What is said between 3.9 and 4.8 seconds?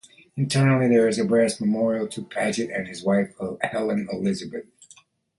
Elizabeth.